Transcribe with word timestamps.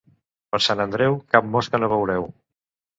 Per 0.55 0.59
Sant 0.69 0.81
Andreu 0.87 1.19
cap 1.37 1.47
mosca 1.59 1.85
no 1.85 1.95
veureu. 1.95 2.31